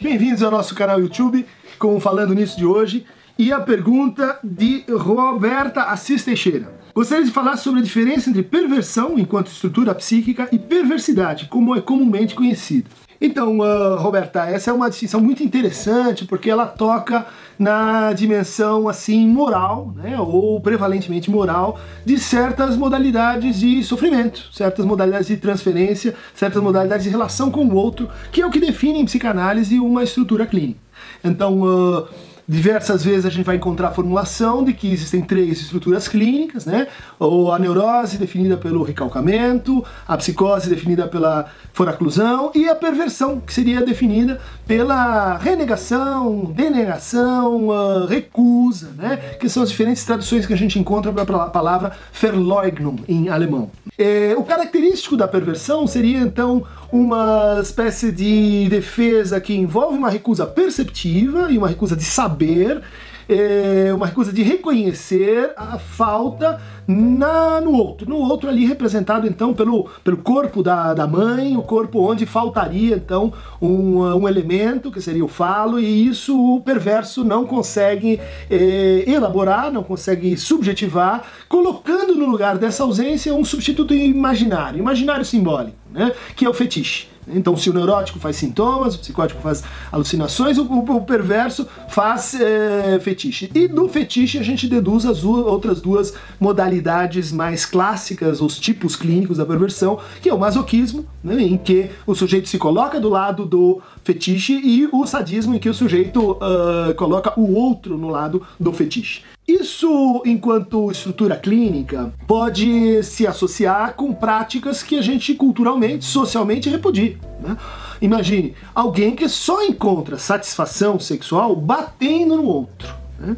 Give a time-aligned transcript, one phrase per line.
[0.00, 1.46] Bem-vindos ao nosso canal YouTube
[1.78, 3.06] com Falando Nisso de hoje
[3.38, 6.80] e a pergunta de Roberta Assis Teixeira.
[6.92, 11.80] Gostaria de falar sobre a diferença entre perversão enquanto estrutura psíquica e perversidade, como é
[11.80, 12.90] comumente conhecida.
[13.26, 17.24] Então, uh, Roberta, essa é uma distinção muito interessante porque ela toca
[17.58, 25.28] na dimensão assim moral, né, ou prevalentemente moral, de certas modalidades de sofrimento, certas modalidades
[25.28, 29.06] de transferência, certas modalidades de relação com o outro, que é o que define em
[29.06, 30.80] psicanálise uma estrutura clínica.
[31.24, 32.06] Então, uh,
[32.46, 36.88] Diversas vezes a gente vai encontrar a formulação de que existem três estruturas clínicas, né?
[37.18, 43.52] Ou a neurose definida pelo recalcamento, a psicose definida pela foraclusão e a perversão, que
[43.52, 49.16] seria definida pela renegação, denegação, uh, recusa, né?
[49.40, 53.70] Que são as diferentes traduções que a gente encontra para a palavra Verleugnung em alemão.
[53.96, 60.46] É, o característico da perversão seria então uma espécie de defesa que envolve uma recusa
[60.46, 62.82] perceptiva e uma recusa de saber,
[63.28, 68.08] é uma recusa de reconhecer a falta na, no outro.
[68.08, 72.94] No outro ali representado então pelo, pelo corpo da, da mãe, o corpo onde faltaria
[72.94, 79.04] então um, um elemento que seria o falo, e isso o perverso não consegue é,
[79.04, 86.12] elaborar, não consegue subjetivar, colocando no lugar dessa ausência um substituto imaginário, imaginário simbólico né?
[86.36, 87.14] que é o fetiche.
[87.26, 92.98] Então, se o neurótico faz sintomas, o psicótico faz alucinações, o, o, perverso faz é,
[93.00, 93.50] fetiche.
[93.54, 99.38] E do fetiche a gente deduz as outras duas modalidades mais clássicas, os tipos clínicos
[99.38, 103.46] da perversão, que é o masoquismo, né, em que o sujeito se coloca do lado
[103.46, 108.46] do fetiche, e o sadismo, em que o sujeito uh, coloca o outro no lado
[108.60, 109.22] do fetiche.
[109.46, 117.18] Isso, enquanto estrutura clínica, pode se associar com práticas que a gente culturalmente, socialmente repudia.
[117.40, 117.56] Né?
[118.00, 123.03] Imagine alguém que só encontra satisfação sexual batendo no outro.
[123.18, 123.36] Né?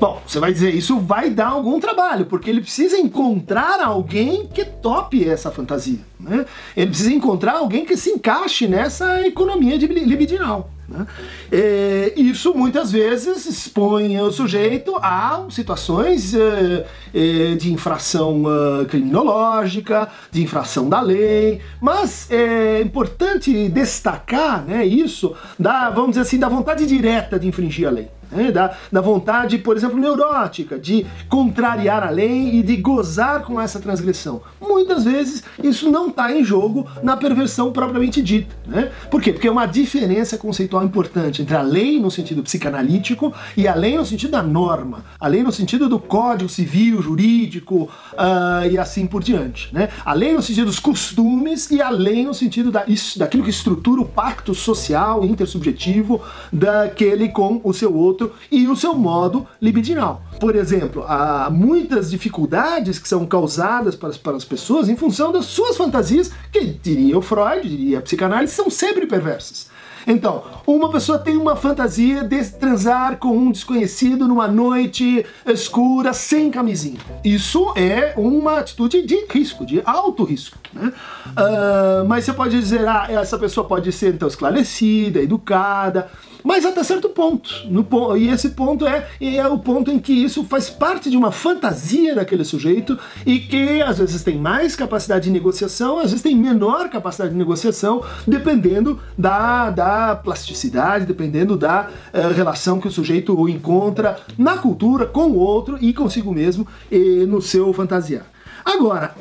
[0.00, 4.64] Bom, você vai dizer, isso vai dar algum trabalho, porque ele precisa encontrar alguém que
[4.64, 6.00] tope essa fantasia.
[6.18, 6.46] Né?
[6.76, 10.70] Ele precisa encontrar alguém que se encaixe nessa economia libidinal.
[10.88, 11.06] Né?
[11.50, 20.08] É, isso muitas vezes expõe o sujeito a situações é, é, de infração uh, criminológica,
[20.30, 26.48] de infração da lei, mas é importante destacar né, isso da, vamos dizer assim, da
[26.48, 32.02] vontade direta de infringir a lei né, da, da vontade, por exemplo, neurótica, de contrariar
[32.02, 34.42] a lei e de gozar com essa transgressão.
[34.60, 38.54] Muitas vezes isso não está em jogo na perversão propriamente dita.
[38.66, 38.90] Né?
[39.10, 39.32] Por quê?
[39.32, 43.96] Porque é uma diferença conceitual importante entre a lei no sentido psicanalítico e a lei
[43.96, 49.06] no sentido da norma, a lei no sentido do código civil, jurídico uh, e assim
[49.06, 49.72] por diante.
[49.74, 49.88] Né?
[50.04, 53.50] A lei no sentido dos costumes e a lei no sentido da, isso, daquilo que
[53.50, 56.20] estrutura o pacto social intersubjetivo
[56.52, 60.22] daquele com o seu outro outro e o seu modo libidinal.
[60.40, 65.44] Por exemplo, há muitas dificuldades que são causadas para, para as pessoas em função das
[65.44, 69.68] suas fantasias, que diria o Freud, diria a psicanálise, são sempre perversas.
[70.06, 76.48] Então, uma pessoa tem uma fantasia de transar com um desconhecido numa noite escura sem
[76.48, 77.00] camisinha.
[77.24, 80.58] Isso é uma atitude de risco, de alto risco.
[80.72, 80.92] Né?
[81.26, 86.08] Uh, mas você pode dizer, ah, essa pessoa pode ser então esclarecida, educada,
[86.46, 87.50] mas até certo ponto.
[87.68, 91.32] No, e esse ponto é, é o ponto em que isso faz parte de uma
[91.32, 92.96] fantasia daquele sujeito
[93.26, 97.36] e que às vezes tem mais capacidade de negociação, às vezes tem menor capacidade de
[97.36, 105.04] negociação, dependendo da, da plasticidade, dependendo da uh, relação que o sujeito encontra na cultura,
[105.04, 108.24] com o outro e consigo mesmo e no seu fantasiar.
[108.64, 109.16] Agora,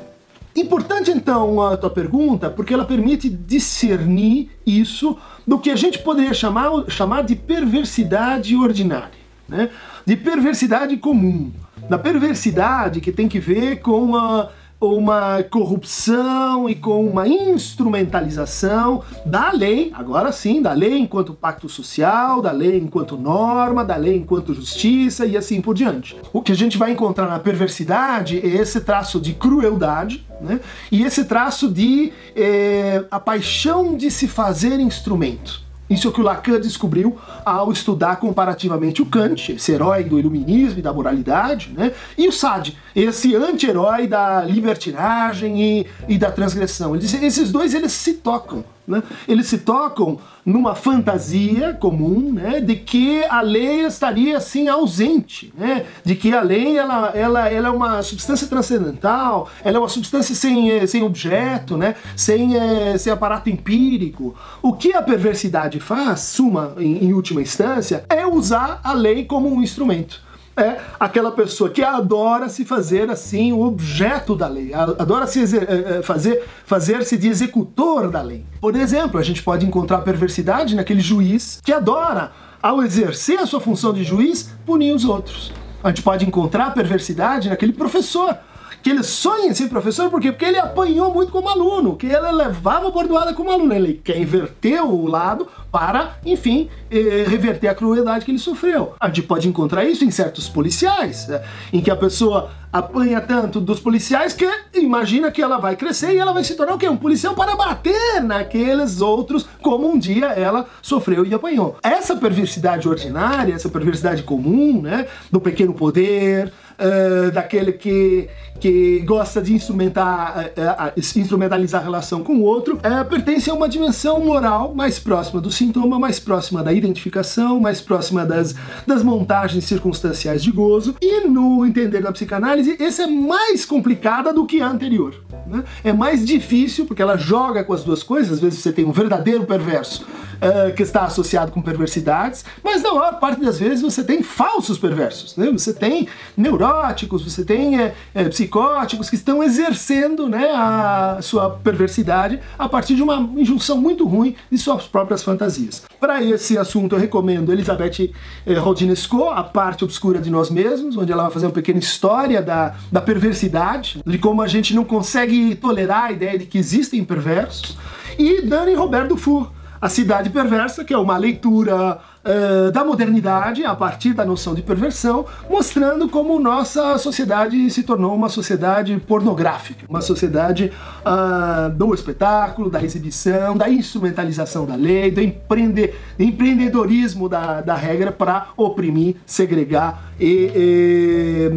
[0.55, 6.33] Importante então a tua pergunta, porque ela permite discernir isso do que a gente poderia
[6.33, 9.11] chamar, chamar de perversidade ordinária,
[9.49, 9.69] né?
[10.05, 11.51] de perversidade comum,
[11.89, 14.49] da perversidade que tem que ver com a
[14.79, 22.41] uma corrupção e com uma instrumentalização da lei, agora sim, da lei enquanto pacto social,
[22.41, 26.15] da lei enquanto norma, da lei enquanto justiça e assim por diante.
[26.33, 30.59] O que a gente vai encontrar na perversidade é esse traço de crueldade né?
[30.91, 35.65] e esse traço de é, a paixão de se fazer instrumento.
[35.89, 40.17] Isso é o que o Lacan descobriu ao estudar comparativamente o Kant, esse herói do
[40.17, 41.91] iluminismo e da moralidade, né?
[42.17, 46.95] e o Sade, esse anti-herói da libertinagem e, e, da transgressão.
[46.95, 48.63] Esses dois eles se tocam.
[48.87, 49.01] Né?
[49.27, 55.85] Eles se tocam numa fantasia comum né, de que a lei estaria assim ausente, né,
[56.03, 60.35] de que a lei ela, ela, ela é uma substância transcendental, ela é uma substância
[60.35, 64.35] sem, eh, sem objeto, né, sem, é, sem aparato empírico.
[64.61, 69.51] O que a perversidade faz, suma em, em última instância, é usar a lei como
[69.51, 70.25] um instrumento
[70.57, 75.97] é aquela pessoa que adora se fazer assim o objeto da lei, adora se eh,
[75.97, 78.45] eh, fazer fazer-se de executor da lei.
[78.61, 82.31] Por exemplo, a gente pode encontrar perversidade naquele juiz que adora,
[82.61, 85.51] ao exercer a sua função de juiz, punir os outros.
[85.83, 88.37] A gente pode encontrar perversidade naquele professor
[88.85, 90.31] que ele sonha em ser professor, por quê?
[90.31, 93.73] Porque ele apanhou muito como aluno, que ele levava bordoada como aluno.
[93.73, 98.93] Ele quer inverter o lado para, enfim, eh, reverter a crueldade que ele sofreu.
[98.97, 101.41] A gente pode encontrar isso em certos policiais, né?
[101.73, 106.17] em que a pessoa apanha tanto dos policiais que imagina que ela vai crescer e
[106.17, 106.87] ela vai se tornar o quê?
[106.87, 111.77] Um policial para bater naqueles outros, como um dia ela sofreu e apanhou.
[111.83, 118.27] Essa perversidade ordinária, essa perversidade comum, né, do pequeno poder, uh, daquele que,
[118.59, 122.79] que gosta de instrumentar, uh, uh, instrumentalizar a relação com o outro,
[123.09, 128.25] pertence a uma dimensão moral mais próxima do sintoma, mais próxima da identificação, mais próxima
[128.25, 130.95] das, das montagens circunstanciais de gozo.
[131.01, 135.24] E no entender da psicanálise, essa é mais complicada do que a anterior.
[135.45, 135.63] Né?
[135.83, 138.33] É mais difícil porque ela joga com as duas coisas.
[138.33, 140.05] Às vezes você tem um verdadeiro perverso
[140.35, 144.77] uh, que está associado com perversidades, mas na maior parte das vezes você tem falsos
[144.77, 145.51] perversos, né?
[145.51, 152.39] Você tem neuróticos, você tem é, é, psicóticos que estão exercendo né, a sua perversidade
[152.57, 155.83] a partir de uma injunção muito ruim de suas próprias fantasias.
[155.99, 158.11] Para esse assunto eu recomendo Elizabeth
[158.59, 162.75] Rodinesco, A Parte Obscura de Nós Mesmos, onde ela vai fazer uma pequena história da,
[162.91, 167.77] da perversidade, de como a gente não consegue tolerar a ideia de que existem perversos,
[168.17, 169.51] e Dani Roberto Fur,
[169.85, 174.61] a Cidade Perversa, que é uma leitura uh, da modernidade a partir da noção de
[174.61, 180.71] perversão, mostrando como nossa sociedade se tornou uma sociedade pornográfica, uma sociedade
[181.05, 188.11] uh, do espetáculo, da exibição, da instrumentalização da lei, do empreende empreendedorismo da, da regra
[188.11, 191.51] para oprimir, segregar e, e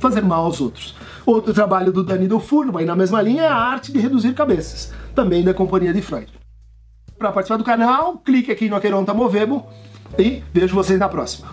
[0.00, 0.94] fazer mal aos outros.
[1.28, 4.94] Outro trabalho do Dani Dufour, vai na mesma linha, é a arte de reduzir cabeças,
[5.14, 6.32] também da companhia de Freud.
[7.18, 9.66] Para participar do canal, clique aqui no Aqueronta Movebo
[10.18, 11.48] e vejo vocês na próxima.